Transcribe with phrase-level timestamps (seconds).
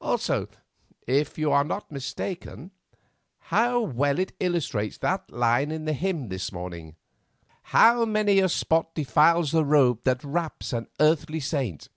[0.00, 6.94] Also—if you are not mistaken—how well it illustrates that line in the hymn this morning:
[7.64, 11.88] "'How many a spot defiles the robe that wraps an earthly saint.